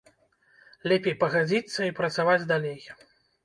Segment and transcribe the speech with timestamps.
[0.93, 2.81] Лепей пагадзіцца і працаваць далей.